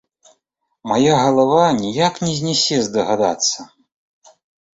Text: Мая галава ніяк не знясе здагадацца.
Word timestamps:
Мая 0.91 1.13
галава 1.23 1.67
ніяк 1.81 2.17
не 2.25 2.33
знясе 2.41 2.81
здагадацца. 2.89 3.59